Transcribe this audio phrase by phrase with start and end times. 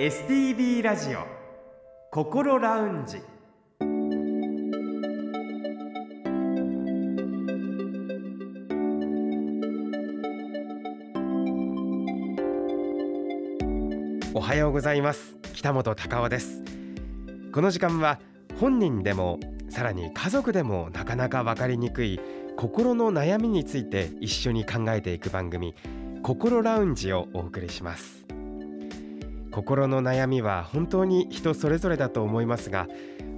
[0.00, 1.26] STB ラジオ
[2.10, 3.18] 心ラウンジ。
[14.32, 15.36] おはようございます。
[15.52, 16.62] 北本孝夫です。
[17.52, 18.20] この時間は
[18.58, 19.38] 本人でも
[19.68, 22.18] さらに家族でもなかなか分かりにくい
[22.56, 25.74] 心の悩みについて一緒に考えていく番組
[26.22, 28.19] 心ラウンジをお送りします。
[29.50, 32.86] 心の悩みは本当に人それぞれだと思いますが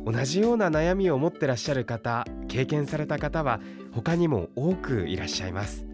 [0.04, 3.60] 同じような悩みを持ってらっしゃる方経験された方は
[3.92, 5.86] 他にも多くいらっしゃいます。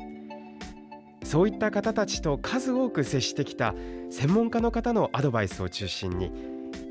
[1.25, 3.75] そういった方たちと数多く接してきた
[4.09, 6.33] 専門家の方のアドバイスを中心に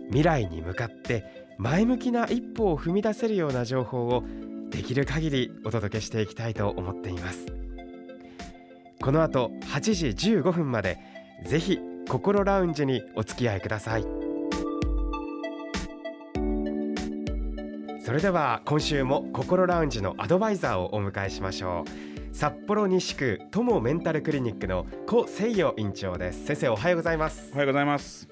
[0.07, 4.23] 未来に向かって前向きな一歩を踏み出せるような情報を
[4.69, 7.47] できる限りお届けしていきたいと思っています。
[9.01, 10.99] この後8時15分まで
[11.43, 14.05] ぜひ心ラウンジにお付き合いください。
[18.01, 21.83] それでは今週も心ラウンジのアドバイザーをお迎えしましょ
[22.31, 22.35] う。
[22.35, 26.45] 札幌西区友メンタルクリニックの小誠代院長です。
[26.45, 27.49] 先生おはようございます。
[27.51, 28.29] おはようございます。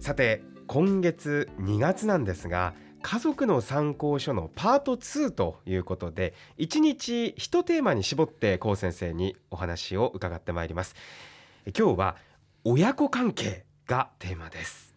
[0.00, 10.96] さて今月2月なんですが家族の参考書のパート2ということで1日1テーマに絞って高先生にお話を伺ってまいります。
[11.66, 12.16] 今日は
[12.62, 14.94] 親子関係がテーマです。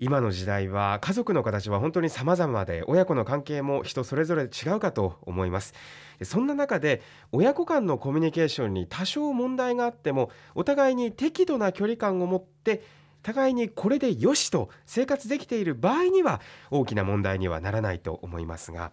[0.00, 5.74] 今の時代は家族の形は本当に様々で親子の関係も人それぞれ違うかと思います。
[6.22, 12.82] そんな中で親子間のコミュニケーションに多少問題があってもお互いに適度な距離感を持って
[13.22, 16.40] 互いにこれでよしと生活できている場合には
[16.72, 18.90] 大きな問題にはならないと思いますが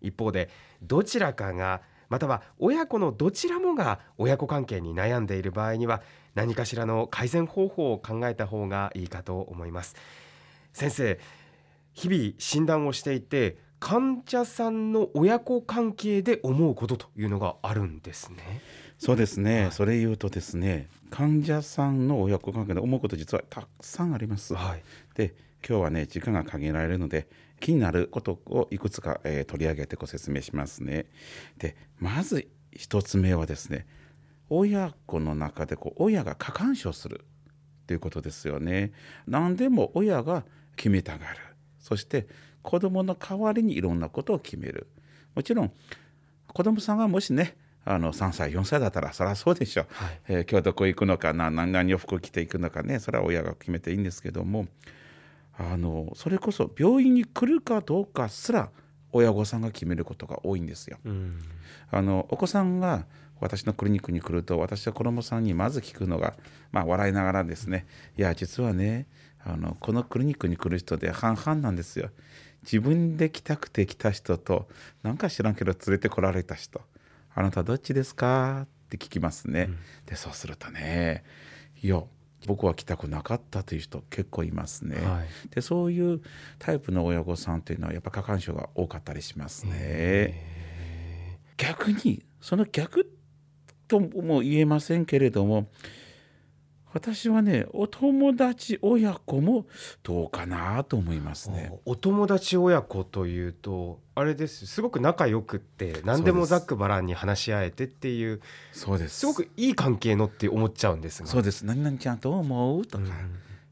[0.00, 0.48] 一方で
[0.82, 6.02] どちらかがまたは親子のどちらもが親子関係に悩んでいる場合には
[6.34, 9.96] 何かしらの改善方法を考えた方がいいかと思います。
[10.72, 11.20] 先生
[11.92, 18.60] 日々診断をしていて患者さんの親子関係で思うことというのがあるんですね。
[18.98, 24.82] そうですね、はい、それ言うとですね患者さんの親子関係で思うこと実はたくさんあります、はい、
[25.14, 25.34] で
[25.66, 27.28] 今日はね時間が限られるので
[27.60, 31.06] 気になることをいくつか、えー、取り上げてご説明しますね。
[31.58, 33.86] でまず一つ目はですね
[34.48, 37.24] 親子の中でこう親が過干渉する
[37.86, 38.92] ということですよね。
[39.26, 40.44] 何でも親が
[40.76, 41.38] 決めたがる。
[41.80, 42.28] そして
[42.62, 44.86] 子供の代わりにいろんなことを決める。
[45.34, 45.72] もちろん
[46.46, 47.56] 子供さんがもしね
[47.90, 54.68] あの3歳4歳だったらそりゃそうでしょ、はい、えー、今日どこ行くのかな何々洋服着ていくのかねそれは親が決めていいんですけども。
[55.60, 58.70] あのそれこそ病院に来るかどうかすら
[59.10, 60.98] 親御さんが決めることが多いんですよ。
[61.90, 63.06] あのお子さんが
[63.40, 66.34] 私のクリニックに来ると私は子供さんにまず聞くのが、
[66.70, 67.86] まあ、笑いながらですね。
[68.16, 69.08] いや実はね
[69.44, 72.10] あのこのクリニックに来る人で半々なんですよ。
[72.62, 74.68] 自分で来たくて来た人と
[75.02, 76.80] なんか知らんけど連れてこられた人
[77.34, 78.66] あなたどっちですか？
[78.66, 79.66] って聞きますね。
[79.68, 81.24] うん、でそうするとね
[81.82, 82.02] いや
[82.46, 84.96] 僕は来たくなかったという人結構いますね。
[84.96, 86.20] はい、でそういう
[86.58, 91.48] タイプの親御さんというのはやっぱ過干渉が多かったりしますね。
[91.56, 93.12] 逆にその逆
[93.88, 95.68] とも言えませんけれども
[96.92, 99.66] 私はねお友達親子も
[100.02, 101.72] どうかなと思いますね。
[101.84, 108.40] お友達親子というとあれですすごく仲良くって何でもざっくばらんに話し合えてっていう
[108.72, 109.20] そうです。
[109.20, 111.28] すごくいい関係のって思っちゃうんですが。
[111.28, 111.64] そうです。
[111.66, 113.10] 何々ちゃんと思うとか、うん、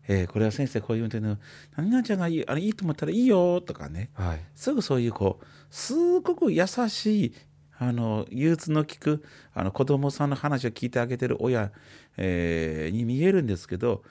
[0.08, 1.38] えー、これは先生こういうての
[1.76, 7.34] 何々ちゃんがいいあれいいと思ったらいいよとかね、はい、すぐそういうこうすごく優しい
[7.78, 11.72] あの憂鬱の聞くあの子供さんの話を聞いてあげてる親、
[12.16, 14.02] えー、に見えるんですけど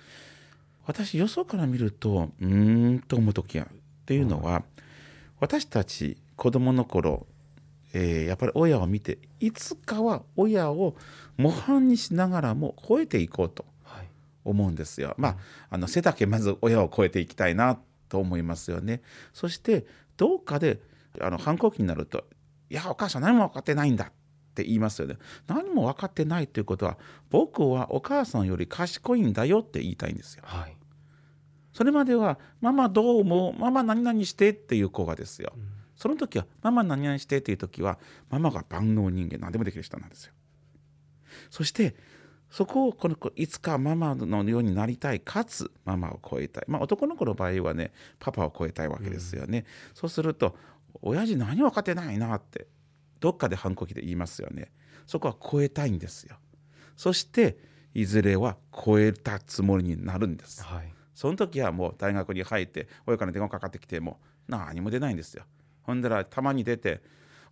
[0.86, 3.68] 私よそから見るとうーんと思う時がっ
[4.06, 4.64] ていうのは、うん、
[5.40, 7.26] 私たち子供の頃、
[7.94, 10.96] えー、やっぱり親を見ていつかは親を
[11.38, 13.66] 模範にしながらも超えていこうと
[14.44, 15.10] 思うんですよ。
[15.10, 15.38] はい、まあ
[15.72, 19.02] あの背だけまず親を超えていきたいなと思いますよね。
[19.34, 19.86] そして
[20.18, 20.80] どうかで
[21.20, 22.26] あの反抗期になると
[22.70, 24.12] いやお母さん何も分かってないんだ
[24.56, 25.18] って言いますよね。
[25.48, 26.98] 何も分かってないということは
[27.30, 30.78] 僕はお母さんより賢いんだよって言いたいんですよ、はい、
[31.74, 33.60] それまではママどう思う？
[33.60, 35.68] ママ何々してっていう子がですよ、うん、
[35.98, 38.00] その時はママ何々してっていう時は
[38.30, 40.34] ママが万能人間何でもできる人なんですよ。
[41.50, 41.96] そして
[42.50, 46.64] そこをこの子いつかママのようになりたいかつママを超えたい。
[46.70, 49.66] まあ男の子の場合はねパパを超えたいわけですよね、うん、
[49.96, 50.56] そうすると
[51.02, 52.68] 親父何分かってないなって
[53.26, 54.70] どっかで反抗期で言いますよね
[55.08, 56.36] そこは超えたいんですよ
[56.96, 57.58] そして
[57.96, 65.44] いずれは超えたつもりになるんです、はい、その時はもう大学に入って親から電話かかってきても何も出ないんですよ
[65.82, 67.02] ほんだらたまに出て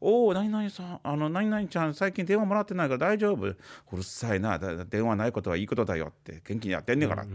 [0.05, 3.47] おお、何々さん、あの、何々ちゃん、最近電話もらってないから大丈夫？
[3.47, 3.55] う
[3.93, 7.31] るさいな、電話ないことはいいことだよって、元気にやってんねんからって。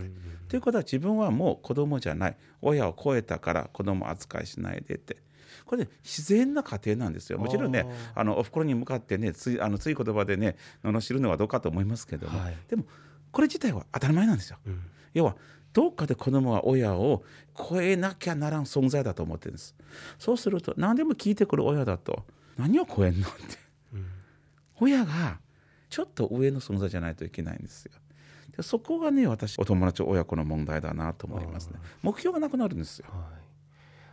[0.48, 2.36] ということは自分はもう子供じゃない。
[2.60, 5.16] 親を超えたから子供扱いしないでって。
[5.68, 7.38] これ、ね、自然な過程なんですよ。
[7.38, 12.84] もちろんね、あのおふくろに向かってね、ついあのつい言葉でね、罵るのはどうかと思いますけども、はい、でも、
[13.30, 14.58] これ自体は当たり前なんですよ。
[14.66, 14.80] うん、
[15.12, 15.36] 要は、
[15.74, 17.22] どっかで子供は親を
[17.54, 19.76] 超えなきゃならん存在だと思ってるんです。
[20.18, 22.24] そうすると、何でも聞いてくる親だと、
[22.56, 23.38] 何を超えんのって、
[23.92, 24.06] うん、
[24.80, 25.38] 親が
[25.90, 27.92] ちょっと上の存在じゃないといけないんですよ。
[28.56, 31.78] でそこがね私お友達親子の問題だなと思いますね。
[32.02, 33.06] 目標がなくなるんですよ。
[33.08, 33.20] はい、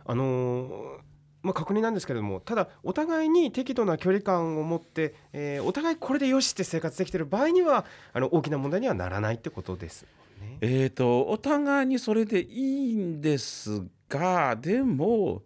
[0.06, 1.15] あのー
[1.46, 10.06] まあ、確認なんですけれどもただお互いに適度な距離感を持って、えー、お互いこれでよしって生活できてる場合にはあの大きな問題にはならないってことです、
[10.40, 15.42] ね、えーとお互いにそれでいいんですがでも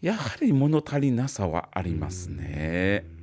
[0.00, 3.16] やはり物足りなさはありますね。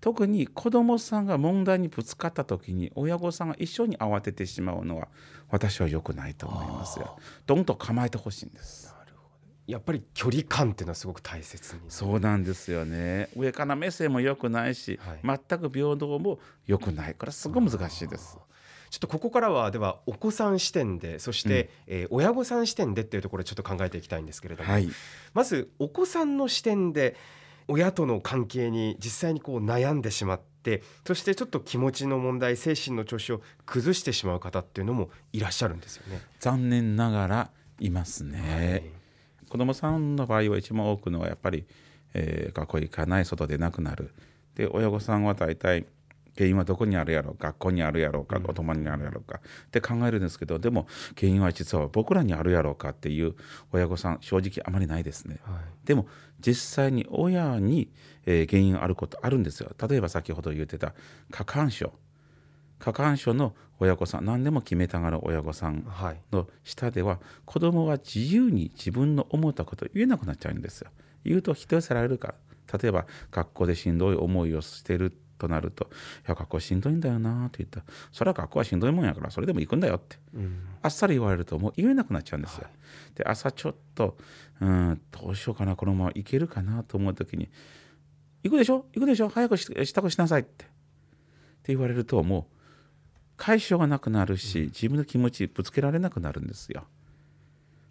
[0.00, 5.08] 特に子どもさんが問題にぶつかった時に親御さんが一緒に慌ててしまうのは
[5.50, 7.18] 私は良くないと思いますよ。
[7.46, 8.94] どんと構えてほしいんです。
[9.68, 13.28] やっぱり距離感っていうのはすごく大切にそうなんですよね。
[13.36, 17.14] 上から目線も良くないし、はい、全く平等も良くない。
[17.14, 18.38] これすごい難しいです。
[18.88, 24.88] ちょっとここからはではお子さん視点でそして、うん、えー、親御さん視点でっていうところちょっと考えていきたいんですけれども、はい、
[25.34, 27.14] まずお子さんの視点で
[27.68, 36.22] 親との関係に実際にこう悩んでしまってそしてちょっと気持ちの問題精神の調子を崩してしまう方っていうのもいらっしゃるんですよね。
[36.40, 38.97] 残念ながらいますね、はい、
[39.48, 41.64] 子供さんの場合は一番多くのはやっぱり、
[42.14, 44.12] えー、学校行かない外で亡くなる。
[44.54, 45.86] で親御さんは大体
[46.36, 50.86] 原因はどこにあるやろう学校にあるやろうかお友にあるやろうかって考えるんですけどでも
[51.18, 53.34] 原因は実は僕らにあるやろうかっていう
[53.72, 56.06] 親御さん正直あまりないですね、はい、でも
[56.40, 57.90] 実際に親に、
[58.24, 59.72] えー、原因あることあるんですよ。
[59.88, 60.94] 例えば先ほど言ってた
[61.30, 61.92] 過干渉。
[62.78, 65.86] 過干渉の親御さん何でも決めたがる親御さん
[66.32, 70.90] の下では、はい、子供は自由に自分の思ったことを言えなくなっちゃうんですよ。
[71.24, 72.34] 言うと否定されるから。
[72.80, 75.84] 例えば学校でしんどい思いをしてるとなると
[76.26, 82.64] 「いや学校しんどいんだよな」って言ったら「それは学校はしんどいもんやからそれでも行くんだよ」って、うん、あっさり言われるともう言えなくなっちゃうんですよ。
[82.64, 82.72] はい、
[83.14, 84.18] で朝ちょっと
[84.60, 87.48] うんどうしようかなこのまま行けるかなと思う時に
[88.44, 88.84] 「行くでしょ？
[88.92, 89.30] 行くでしょ？
[89.30, 90.64] 早く支度しなさい」って。
[90.64, 90.68] っ
[91.62, 92.57] て言われるともう
[93.38, 96.84] 解消がなくなるし自分の気持ちぶつけられなくなるんですよ。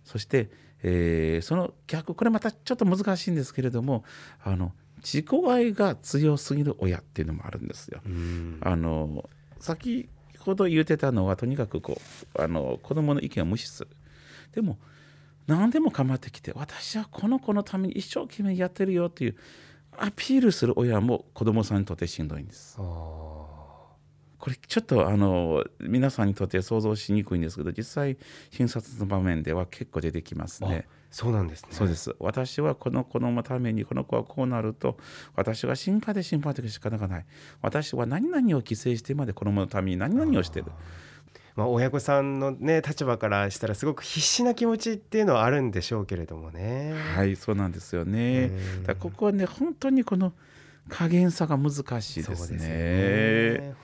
[0.04, 0.50] そして、
[0.84, 4.04] えー、その逆これまたちょっと難しいんですけれども
[4.44, 8.02] あの自己愛が強すぎる親っていうのもあるんですよ。
[8.62, 9.28] あの
[9.60, 10.10] 先
[10.40, 12.00] ほど言ってたのはとにかくこ
[12.36, 13.90] うあの子供の意見を無視する。
[14.54, 14.78] でも
[15.48, 19.38] 何でも構ってきて私はこの子のために一生懸命やってるよっていう
[19.98, 22.78] アピールする親も子供さんにとってしんどいんです。
[24.40, 28.18] これちょっとあの皆さんにとって想像しにくいんですけど実際
[28.52, 30.88] 診察の場面では結構出てきますね。
[31.10, 31.70] そうなんですね。
[31.72, 32.16] そうです。
[32.20, 34.98] 私はこの子のためにこの子はこうなると
[35.36, 37.26] 私は心配で心配で仕方がない。
[37.62, 40.66] 私は何々を犠牲してまで子供のために何々をしてる。
[41.56, 46.94] まあ、親御さんの、ね、立場からしたらすごく必死な気持ちっていうのはあるんでしょうけれどもね。
[47.16, 48.52] はいそうなんですよね。
[48.86, 50.34] だここはね本当にこの
[50.88, 52.58] 加減さが難しいですね。
[52.60, 53.76] で、ね、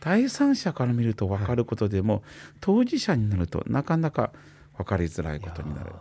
[0.00, 2.22] 第三者から見ると分かることでも、はい、
[2.60, 4.32] 当事者になるとなかなか
[4.76, 5.92] 分かりづらいことになる。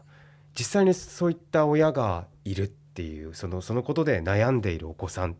[0.58, 5.36] 実際にそういった親がいるっていうそのそのことで悩んでいるお子さん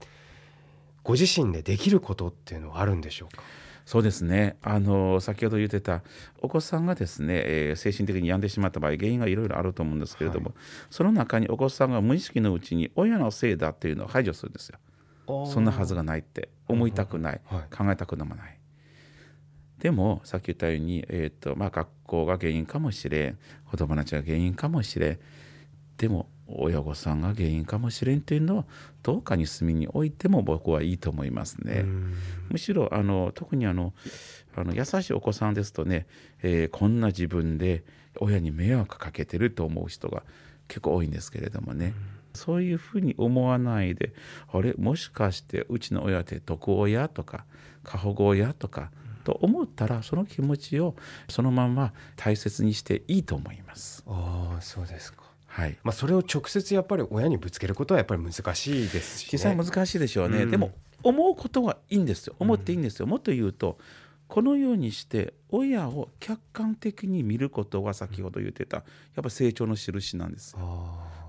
[1.04, 3.42] ご自身でできることっていうのはあるんでしょうか？
[3.86, 6.04] そうですねあの先ほど言ってた
[6.42, 10.56] お子さんがですね、えー、精神的に病んでしまった場合原因がいろいろあると思うんですけれども、はい、
[10.90, 14.78] その中にお子さんが無意識のうちに親のせいだっていうのを排除するんですよ。
[15.28, 18.58] そんなはずがないって思いたくない、はい、考えたくもない。
[19.80, 23.38] でもさっき言ったように、えーとまあ、学校が原因かもしれん
[23.70, 25.20] 子供たちが原因かもしれん
[25.98, 28.66] でも親御さんが原因かもしれんというのは
[29.04, 31.84] どうかに隅に置いても僕はいいと思いますね。
[32.50, 33.94] むしろあの特にあの
[34.56, 36.08] あの優しいお子さんですとね、
[36.42, 37.84] えー、こんな自分で
[38.20, 40.24] 親に迷惑かけてると思う人が
[40.68, 41.94] 結構多いんですけれどもね。
[42.38, 44.14] そういうふうに思わないで
[44.52, 47.46] あれもしかしてうちの親って毒親とか
[47.84, 48.92] 過保護親とか
[49.24, 50.96] と思ったらその気持ちを
[51.28, 54.04] そのまま大切にしていいと思います。
[54.08, 55.24] ああそうですか。
[55.48, 55.78] はい。
[55.84, 60.72] まあ、それを直接やっぱり親にぶつけることはやっぱり難しいですし、ね、実際難しいでしょうね、うん、でも
[61.04, 62.36] 思うことはいいんですよ。
[62.40, 63.78] 思っていいんですよ、うん、もっと言うと
[64.28, 68.84] このようにして親を客観的に見ることは先ほど言ってたや
[69.22, 70.56] っぱ成長の印なんです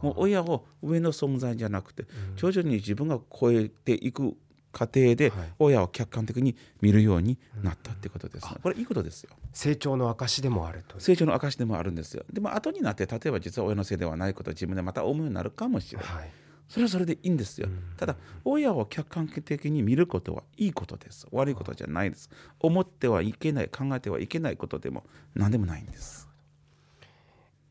[0.03, 4.37] もう親を上の存在じゃなくて徐々に自分が超えていく
[4.71, 9.31] 過程で親を客観的に見るようになったってことです、ね、これいいことですよ。
[9.53, 11.01] 成長の証でもあると。
[11.01, 12.25] 成長の証でもあるんですよ。
[12.33, 16.31] でも後になって例えば実は親のせいではないことを自分でまた思うようになるかもしれない、はい。
[16.69, 17.69] それはそれでいいんですよ。
[17.97, 21.27] ただ、親を客観的に見ることはいいことです。
[21.33, 22.29] 悪いことじゃないです。
[22.61, 26.29] 思ってはいけない、考えてはいけないことでも何でもないんです。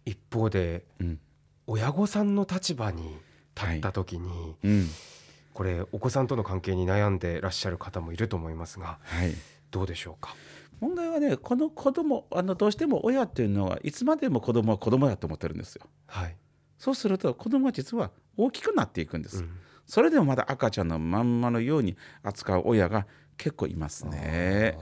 [0.03, 1.19] 一方で、うん、
[1.67, 3.17] 親御さんの立場に
[3.55, 4.55] 立った時に、はい。
[4.63, 4.87] うん、
[5.53, 9.33] これお子さんとの関係に悩んでらっしゃる方もいると思いますが、はい、
[9.69, 10.35] どうでしょうか？
[10.79, 15.87] 問題はねこの子供あのどうしても親っていうのはいつまでも子供は子供だと思ってるんですよ。
[16.05, 16.35] はい、
[16.77, 19.49] そうすると子供は実は大きくなっていくんです、うん、
[19.87, 23.07] それでもまだ赤ちゃんのまんまのように扱う親が
[23.37, 24.77] 結構いますね。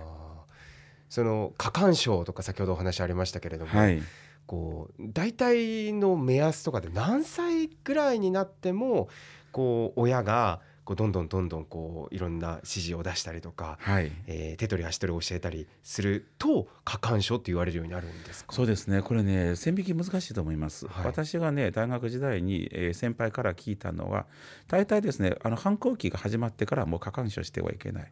[1.08, 4.02] その過干渉とか先ほどお話ありましたけれども、はい、
[4.46, 9.10] こう大体の目安とかで何歳ぐらいになっても
[9.52, 18.54] こう親がこうどんどんどんどんこういろんな指示を出したりとか、はい、えー、手取り足取り教えたりすると過干渉って言われるようになるんですか？
[18.54, 19.02] そうですね。
[19.02, 24.28] これね線引き難しいと思います、はい、私がね大学時代に、えー、先輩から聞いたのは
[24.68, 28.12] 大体ですねあの反抗期が始まってからもう過干渉してはいけない。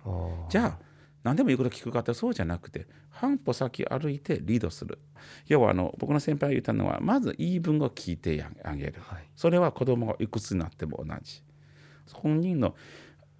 [0.49, 0.92] じゃあ
[1.23, 4.99] 何でも言うこと聞くかってそうじゃなくて半歩先歩いてリードする。
[5.47, 11.41] 要はあの僕の先輩が言ったのはまず言い分を聞いてあげる、はい、それは子供がいくつになっても同じ。
[12.11, 12.75] 本人の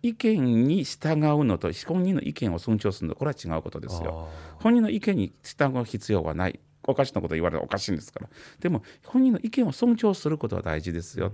[0.01, 4.29] 意見に従うのと本人の意見を尊重するのこれは違うことですよ。
[4.59, 6.59] 本人の意見に従う必要はない。
[6.85, 8.29] おかしなこと言われたらおかしいんですから。
[8.59, 11.27] でも本人の意見を尊重することは大事ですよ。
[11.27, 11.33] うん、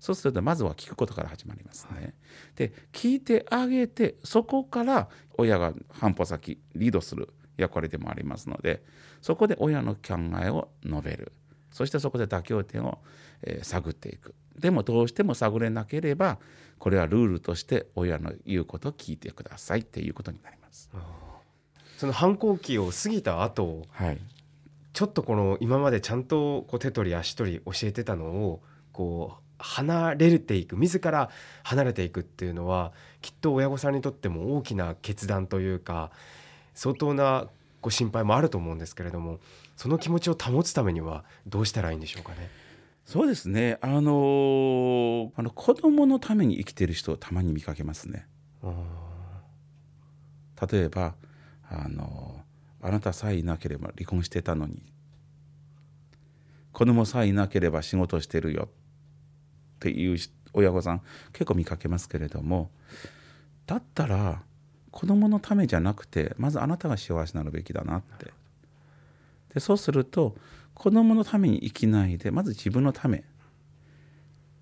[0.00, 2.00] そうするとまずは聞くことから始まりますね。
[2.00, 2.14] はい、
[2.56, 7.28] で聞いてあげてそこから親が半歩先リードする
[7.58, 8.82] 役割でもありますので
[9.20, 11.32] そこで親の考えを述べる
[11.70, 12.98] そしてそこで妥協点を、
[13.42, 16.38] えー、探っていくでもどうしても探れなければ
[16.78, 20.90] これはルールとして親の言うことを聞いてくださいっていうことになります。
[21.98, 24.18] その反抗期を過ぎた後、はい、
[24.94, 31.30] ちょっとこの今までちゃんとこう手取り足取り教えてたのをこう離れていく自ら
[31.62, 36.10] 離れていくっていうのはきっと親御さんにとっても大きな決断というか
[36.74, 37.46] 相当な
[37.80, 39.38] ご心配もあると思うんですけれども
[39.76, 42.48] その気持ちを保つためにはどうしたらいいんでしょうかね？
[43.06, 48.26] そうですねあのー、あの子供のために生きてる人をたまに見かけますね。
[50.70, 51.14] 例えば
[51.68, 52.44] あの
[52.82, 54.82] あなたさえいなければ離婚してたのに
[56.72, 58.68] 子供さえいなければ仕事してるよ
[59.80, 60.18] っていう
[60.52, 62.70] 親御さん結構見かけますけれども
[63.66, 64.42] だったら
[64.90, 68.32] 子供のためじゃなくてまずあなたが幸せになるべきだなって。
[69.54, 70.36] でそうすると
[70.74, 73.24] 子供のために生きないでまず自分のため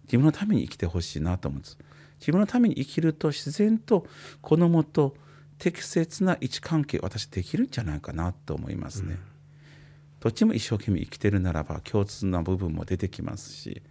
[0.04, 1.78] 自分のために生きてほしいなと思うんです。
[2.20, 4.06] 自分のために生きると自然と
[4.40, 5.14] 子供と
[5.58, 9.18] 適切な位置関係私できるんじゃないかなと思いますね、うん、
[10.20, 13.82] どっちも一生懸命生きてるならば共通な部分も出てきますし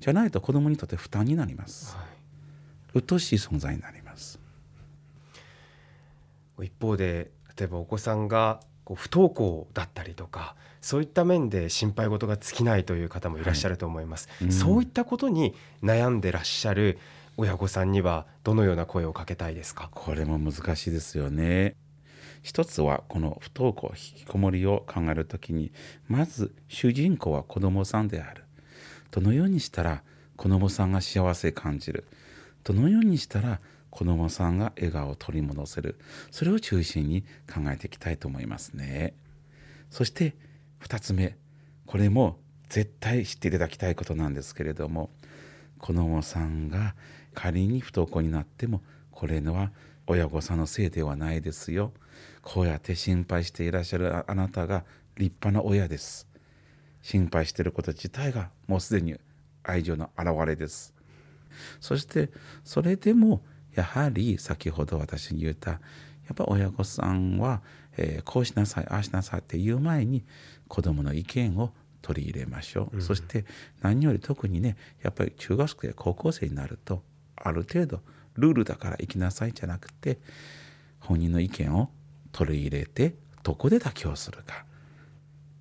[0.00, 2.06] じゃないと子供にとって負担になります、はい、
[2.98, 4.38] 鬱陶しい存在になります。
[6.62, 14.48] 一方で例えばお子さんがこう不登校だったりとかそういった面で心配事が尽きないという方もいらっしゃると思います、はい。
[14.48, 16.98] うん、そういったことに悩んでらっしゃる
[17.36, 19.88] 親御さんにはどのような声をかけたいですか？
[19.92, 21.74] これも難しいですよね。
[22.42, 25.72] 一つはこの不登校引きこもりを考えるときに
[26.06, 28.44] まず主人公は子どもさんである
[29.14, 30.02] どのようにしたら
[30.36, 32.04] 子どもさんが幸せ感じる？
[32.64, 36.00] どのようにしたら子どもさんが笑顔を取り戻せる？
[36.32, 39.14] それを中心に考えていきたいと思いますね。
[39.88, 40.34] そして
[40.82, 41.36] 2つ目。
[41.86, 45.10] これも絶対知っていただきたいことなんですけれども
[45.78, 46.96] 子どもさんが
[47.34, 49.70] 仮に不登校になってもこれのは
[50.08, 51.92] 親御さんのせいではないですよ。
[52.42, 54.82] こうやって心配していらっしゃるあなたが
[55.16, 56.26] 立派な親です。
[57.04, 59.14] 心配していること自体がもうすでに
[59.62, 60.94] 愛情の表れです。
[61.78, 62.30] そして
[62.64, 63.42] それでも
[63.74, 65.78] やはり先ほど私に言ったや
[66.32, 67.60] っぱ親御さんは、
[67.98, 70.24] えー、こうしなさいああしなさいって言う前に
[70.66, 73.44] 子どもの意見を取り入れましょう、うん、そして
[73.82, 77.02] 何より特にねやっぱり中学生や高校生になると
[77.36, 78.00] ある程度
[78.36, 80.18] ルールだから行きなさいじゃなくて
[81.00, 81.90] 本人の意見を
[82.32, 84.64] 取り入れてどこで妥協するか。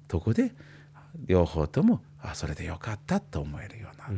[0.07, 0.53] どこで
[1.15, 4.17] 両方ともあそれでよかったと思えるような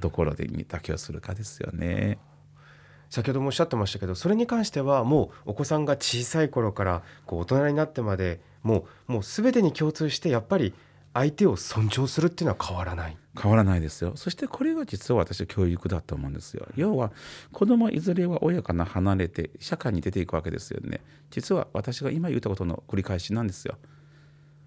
[0.00, 2.18] ところで妥協するかですよね。
[3.10, 10.74] 先ほどもおっしゃってましたけどそれに関してはもうお子さんが小さい頃からこう大人になってまでもうもう全てに共通してやっぱり
[11.14, 13.16] 相手を尊重するっていうのは変わらない。
[13.40, 14.12] 変わらないですよ。
[14.16, 16.66] そしてこれが実は私教育だと思うんですよ。
[16.76, 17.12] 要は
[17.52, 21.00] 子供いずれは親から離れて社会に出ていくわけですよね。
[21.30, 23.78] 実は私が今言ったことの繰り返しなんですよ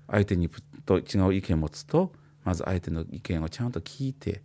[0.08, 0.50] 相手に
[0.86, 2.12] と違う意見を持つと
[2.44, 4.42] まず相手の意見をちゃんと聞いて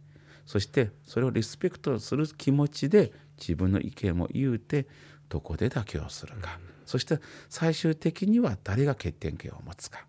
[0.47, 4.87] そしてそれをリスペクトする気持ちで自分の意見も言うて
[5.29, 10.07] どこで妥協するか、そして最終的には誰が決定権を持つか。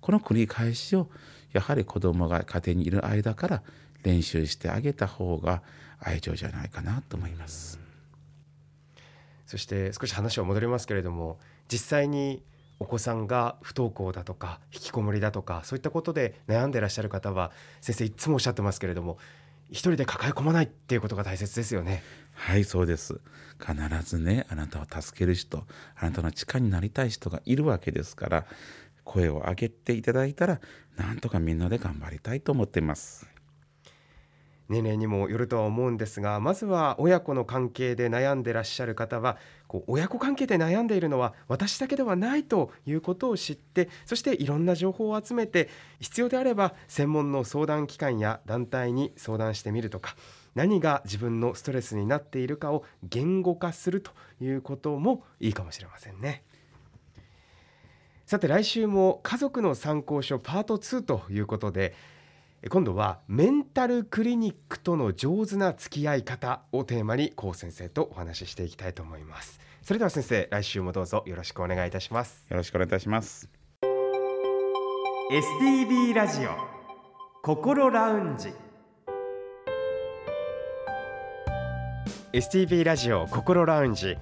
[0.00, 1.10] この繰り返しを
[1.52, 3.62] やはり子どもが家庭にいる間から
[4.02, 5.62] 練習してあげた方が
[6.00, 7.78] 愛情じゃないかなと思います。
[9.46, 11.38] そして少し話は戻りますけれども
[11.70, 12.42] 実際に
[12.82, 19.18] お子さんが不登校だとか引きこもりだとかそういったことで悩んでらっしゃる方は先生いつもおっしゃってますけれども
[19.70, 22.02] 一人で抱え込まないっていうことが大切ですよね。
[22.34, 23.20] はいそうです。
[23.58, 23.74] 必
[24.04, 25.64] ずねあなたを助ける人
[25.96, 28.46] あなたの力になりたい人がいるわけですから
[29.04, 30.60] 声を上げていただいたら
[30.96, 33.31] なんとかみんなで頑張りたいと思っています。
[34.68, 45.68] 年齢にもよるとは思うんですがまずは親子の関係で悩んでらっしゃる方はこう親子関係で悩んでいるのは私だけではないということを知ってそしていろんな情報を集めて
[46.00, 50.16] 必要であれば専門の相談機関や団体に相談してみるとか
[50.54, 56.44] 何が自分のストレスになっているかを言語化するということもいいかもしれませんね。
[58.26, 61.94] さて来週も家族の参考書パート2ということで
[62.70, 69.58] 今度はメンタルクリニックとの上手な付き合い方をテーマに高先生とお話ししていきたいと思います。
[69.82, 72.46] それでは先生来週もどうぞよろしくお願いいたします。
[72.50, 73.50] よろしくお願いいたします。
[75.32, 76.50] STB ラジオ
[77.42, 78.52] 心ラウンジ。
[82.32, 84.16] STB ラジオ心ラウンジ。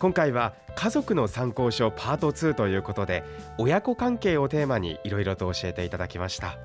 [0.00, 3.22] 今回は家族の参考書パート2ということで
[3.58, 6.58] 親子関係をテーマにいろいろと教えていただきました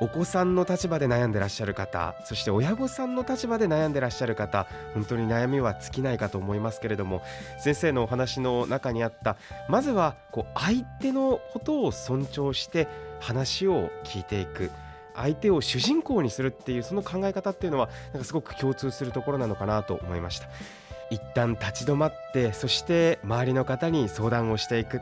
[0.00, 7.22] お子さんの立場で悩んでらっしゃる方そして親御さんの立場で悩んでらっしゃる方本当に悩みは尽きないかと思いますけれども
[7.58, 9.36] 先生のお話の中にあった
[9.68, 12.88] まずはこう相手のことを尊重して
[13.20, 14.70] 話を聞いていく。
[15.18, 20.48] 相手を主人公にするっていうその考え方っていうのはなんかすごく共通するところなのかなと思いました。
[21.08, 25.00] 一旦立ち止まってそして周りの方に相談をしていく。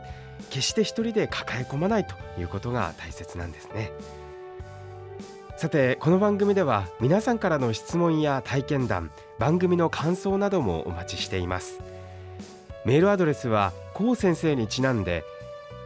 [0.49, 3.91] 決して一人で抱え込まないということが大切なんですね。
[5.57, 11.79] さてこの番組では皆さんからの質問や体験談番組の感想などもお待ちしています。
[12.83, 15.23] メールアドレスはこう先生にちなんで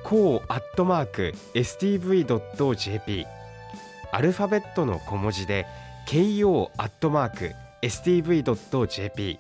[0.04, 3.28] こうアットマーク stv.jp
[4.12, 5.68] アルファベットの小文字で
[6.08, 7.52] ko アットマーク
[7.84, 9.40] stv.jp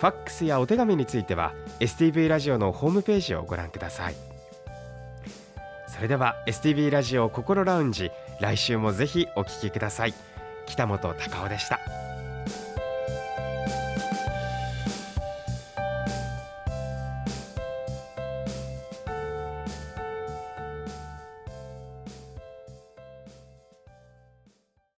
[0.00, 4.16] ファックスやお手紙については STV ラジオのホームページをご覧ください。
[5.86, 10.14] それでは STV ラジオ心ラウンジ来週もぜひお聞きください。
[10.66, 12.01] 北本隆夫でした。